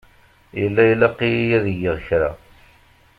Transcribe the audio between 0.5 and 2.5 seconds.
Yella ilaq-iyi ad geɣ kra.